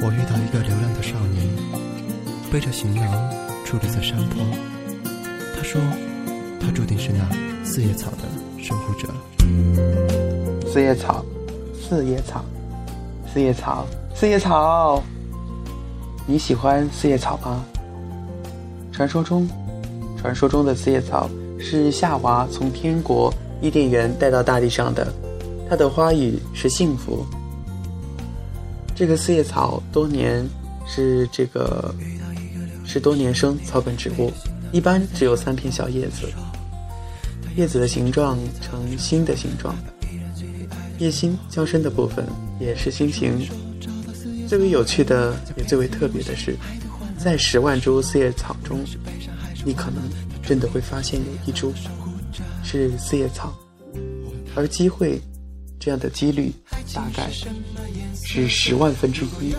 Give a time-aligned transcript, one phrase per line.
[0.00, 1.46] 我遇到一个流浪的少年，
[2.50, 3.04] 背着行囊
[3.64, 4.42] 伫立在山坡。
[5.56, 5.80] 他说，
[6.60, 7.28] 他注定是那
[7.64, 9.08] 四叶草的守护者。
[10.70, 11.24] 四叶草，
[11.80, 12.44] 四叶草，
[13.32, 15.02] 四叶草，四叶草。
[16.26, 17.64] 你喜欢四叶草吗？
[18.92, 19.48] 传说中，
[20.20, 25.12] 传说中的四叶草是夏娃从天国伊甸园带到大地上的，
[25.68, 27.26] 它的花语是幸福。
[28.98, 30.44] 这个四叶草多年
[30.84, 31.94] 是这个
[32.84, 34.32] 是多年生草本植物，
[34.72, 36.26] 一般只有三片小叶子，
[37.54, 39.72] 叶子的形状呈心的形状，
[40.98, 42.26] 叶心较深的部分
[42.58, 43.38] 也是心形。
[44.48, 46.56] 最为有趣的，也最为特别的是，
[47.16, 48.80] 在十万株四叶草中，
[49.64, 50.02] 你可能
[50.42, 51.72] 真的会发现有一株
[52.64, 53.56] 是四叶草，
[54.56, 55.20] 而机会
[55.78, 56.52] 这样的几率
[56.94, 57.30] 大概
[58.24, 59.54] 是十万分之一。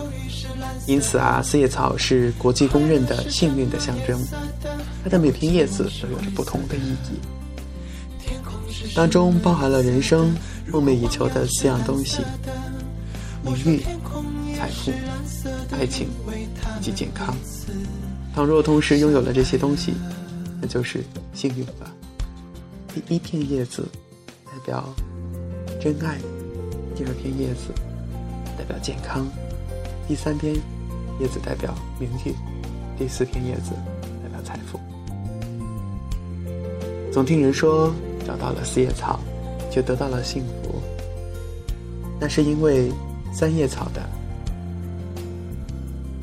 [0.85, 4.19] 因此啊，四叶草是国际公认的幸运的象征，
[5.03, 7.19] 它的每片叶子都有着不同的意义，
[8.95, 10.35] 当中包含了人生
[10.67, 12.21] 梦寐以求的四样东西：
[13.43, 13.83] 名誉。
[14.59, 14.91] 财富、
[15.71, 16.09] 爱情
[16.81, 17.33] 以及健康。
[18.35, 19.93] 倘若同时拥有了这些东西，
[20.59, 21.01] 那就是
[21.33, 21.89] 幸运了。
[22.93, 23.87] 第一片叶子
[24.45, 24.93] 代表
[25.79, 26.17] 真爱，
[26.99, 27.73] 第二片叶子
[28.57, 29.25] 代表健康，
[30.05, 30.53] 第三片
[31.17, 32.35] 叶子代表名誉，
[32.97, 33.71] 第四片叶子
[34.21, 34.77] 代表财富。
[37.09, 37.93] 总听人说，
[38.27, 39.17] 找到了四叶草，
[39.71, 40.81] 就得到了幸福。
[42.19, 42.91] 那是因为
[43.31, 44.01] 三叶草的。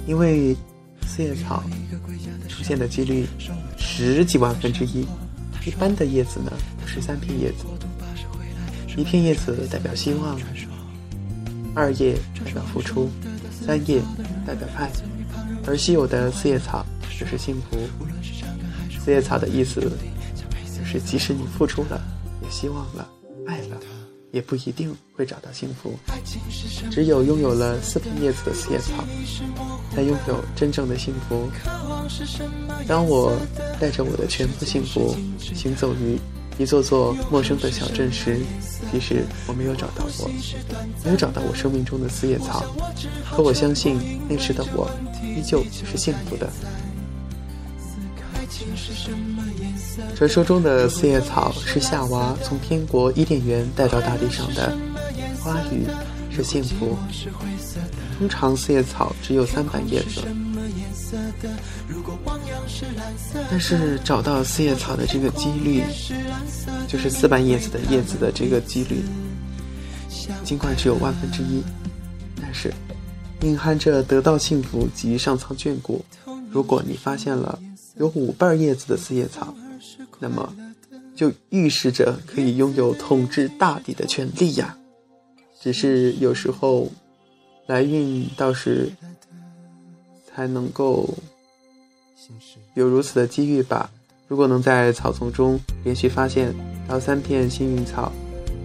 [0.06, 0.54] 因为
[1.06, 1.64] 四叶草
[2.50, 3.26] 出现的几率
[3.78, 5.06] 十几万分之一，
[5.64, 7.64] 一般的叶子呢都是三片叶子，
[8.96, 10.40] 一片叶子代表希望，
[11.74, 13.10] 二叶代表付出，
[13.50, 14.00] 三叶
[14.46, 14.90] 代表爱，
[15.66, 16.84] 而稀有的四叶草
[17.18, 17.76] 就是幸福。
[18.98, 22.00] 四叶草的意思就是，即使你付出了，
[22.42, 23.08] 也希望了，
[23.46, 23.76] 爱了。
[24.32, 25.94] 也不一定会找到幸福。
[26.90, 29.02] 只有拥有了四片叶子的四叶草，
[29.94, 31.48] 才拥有真正的幸福。
[32.86, 33.34] 当我
[33.80, 36.18] 带着我的全部幸福行走于
[36.58, 38.40] 一座座陌生的小镇时，
[38.90, 40.30] 其实我没有找到我，
[41.04, 42.64] 没有找到我生命中的四叶草。
[43.30, 44.90] 可我相信那时的我
[45.22, 46.48] 依旧是幸福的。
[50.14, 54.74] 传说中的四叶草是夏娃从天国伊甸园带到大地上的，
[55.42, 55.86] 花语
[56.30, 56.96] 是幸福。
[58.18, 60.22] 通常四叶草只有三瓣叶子，
[63.50, 65.82] 但是找到四叶草的这个几率，
[66.88, 69.02] 就是四瓣叶子的叶子的这个几率，
[70.44, 71.62] 尽管只有万分之一，
[72.40, 72.72] 但是
[73.42, 76.04] 隐含着得到幸福及上苍眷顾。
[76.50, 77.58] 如果你发现了。
[77.98, 79.54] 有五瓣叶子的四叶草，
[80.18, 80.54] 那么
[81.14, 84.76] 就预示着可以拥有统治大地的权利呀。
[85.62, 86.92] 只是有时候
[87.66, 88.92] 来运倒是
[90.36, 91.08] 才能够
[92.74, 93.90] 有如此的机遇吧。
[94.28, 96.54] 如果能在草丛中连续发现
[96.86, 98.12] 到三片幸运草，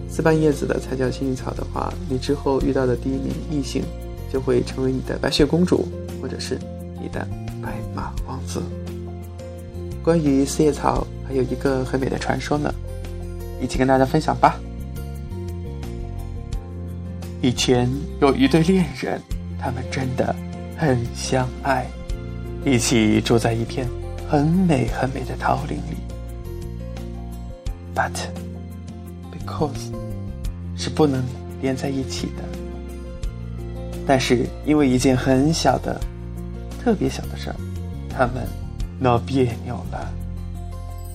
[0.10, 3.84] 四瓣叶子的才叫幸运草的话，你之后遇到的第一名异性
[4.34, 5.88] 就会成为你的白雪公主，
[6.22, 6.60] 或者是
[7.02, 7.26] 你的
[7.64, 8.62] 白马王子。
[10.04, 12.74] 关于四叶草，还有一个很美的传说呢，
[13.62, 14.60] 一起跟大家分享吧。
[17.42, 17.90] 以前
[18.20, 19.22] 有一对恋人，
[19.58, 20.36] 他们真的
[20.82, 21.86] 很相爱，
[22.66, 23.88] 一起住在一片
[24.28, 25.96] 很美很美的桃林里。
[27.94, 28.10] But
[29.32, 29.94] because
[30.76, 31.24] 是不能
[31.62, 32.42] 连在一起的，
[34.08, 36.02] 但是因为一件很小的、
[36.84, 37.56] 特别小的事儿，
[38.10, 38.48] 他们。
[39.04, 40.14] 闹别扭了，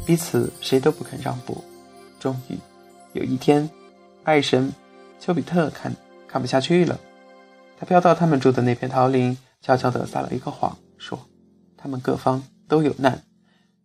[0.05, 1.63] 彼此谁都不肯让步。
[2.19, 2.59] 终于，
[3.13, 3.71] 有一天，
[4.25, 4.73] 爱神
[5.21, 5.95] 丘比特看
[6.27, 6.99] 看不下去了，
[7.79, 11.29] 他飘到他们住的那片桃林，悄悄地撒了一个谎，说
[11.77, 13.25] 他们各方都有难，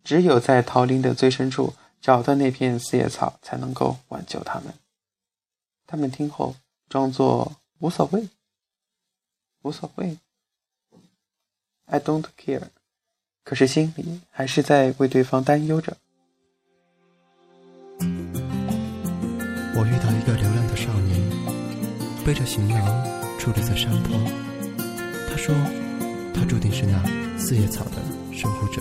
[0.04, 4.74] 只有在桃林的最深处找到那片四叶草，才能够挽救他们。
[5.86, 6.54] 他们听后
[6.88, 8.28] 装作无所谓，
[9.62, 10.18] 无所谓
[11.86, 12.68] ，I don't care。
[13.44, 15.96] 可是心里还是在为对方担忧着。
[19.74, 22.78] 我遇到一个流浪的少年，背着行囊
[23.38, 24.51] 伫立在山坡。
[25.42, 25.52] 说，
[26.32, 27.02] 他注定是那
[27.36, 27.96] 四叶草的
[28.32, 28.80] 守护者。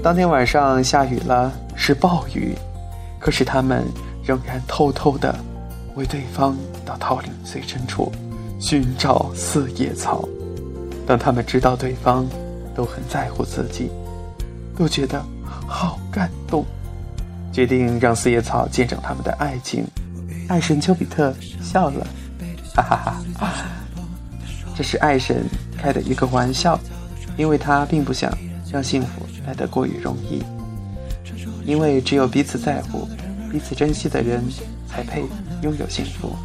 [0.00, 2.54] 当天晚上下雨了，是暴雨，
[3.18, 3.84] 可是他们
[4.22, 5.36] 仍然偷偷的
[5.96, 6.56] 为对方
[6.86, 8.12] 到桃林最深处
[8.60, 10.28] 寻找四叶草。
[11.04, 12.24] 当他们知道对方
[12.76, 13.90] 都很在乎自己，
[14.76, 15.20] 都觉得
[15.66, 16.64] 好感动，
[17.52, 19.84] 决定让四叶草见证他们的爱情。
[20.46, 22.06] 爱神丘比特笑了，
[22.76, 22.96] 哈哈
[23.40, 23.77] 哈！
[24.78, 25.44] 这是爱神
[25.76, 26.78] 开的一个玩笑，
[27.36, 28.32] 因为他并不想
[28.70, 30.40] 让幸福来得过于容易。
[31.64, 33.08] 因为只有彼此在乎、
[33.50, 34.40] 彼此珍惜的人，
[34.86, 35.24] 才配
[35.62, 36.36] 拥有幸福。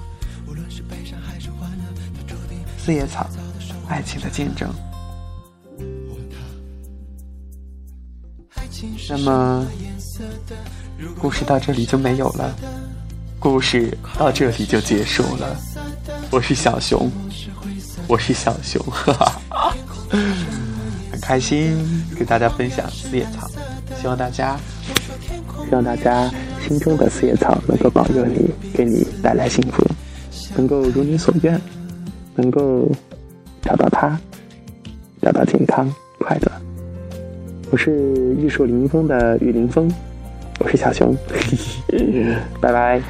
[2.75, 3.29] 四叶草，
[3.87, 4.67] 爱情的见证。
[9.09, 9.67] 那么，
[11.21, 12.51] 故事到这里就没有了。
[13.39, 15.55] 故事到这里就结束了。
[16.31, 17.11] 我是小熊，
[18.13, 18.79] 我是小熊，
[21.11, 21.75] 很开心
[22.15, 23.49] 给大家分享四叶草，
[23.99, 24.55] 希望大家，
[25.67, 26.29] 希望大家
[26.61, 29.83] 心中的四叶草能够保佑你，给你带来幸福，
[30.55, 31.59] 能够如你所愿，
[32.35, 32.87] 能够
[33.63, 34.15] 找到它，
[35.19, 36.51] 找到健康快乐。
[37.71, 39.91] 我是玉树临风的玉林风，
[40.59, 41.17] 我是小熊，
[42.61, 43.01] 拜拜。